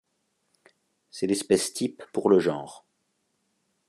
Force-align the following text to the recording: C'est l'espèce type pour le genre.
C'est 1.11 1.27
l'espèce 1.27 1.73
type 1.75 2.01
pour 2.11 2.31
le 2.31 2.39
genre. 2.39 2.87